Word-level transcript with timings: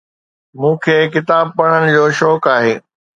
مون 0.59 0.73
کي 0.83 0.95
ڪتاب 1.13 1.45
پڙھن 1.57 1.81
جو 1.95 2.03
شوق 2.19 2.43
آھي. 2.55 2.73